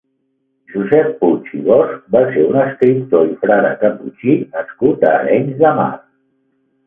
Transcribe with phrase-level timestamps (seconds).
[0.75, 5.75] Josep Puig i Bosch va ser un escriptor i frare caputxí nascut a Arenys de
[5.81, 5.91] Mar.